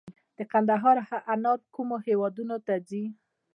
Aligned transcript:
د 0.37 0.39
کندهار 0.51 0.97
انار 1.33 1.59
کومو 1.75 1.95
هیوادونو 2.07 2.55
ته 2.65 2.73
ځي؟ 2.87 3.03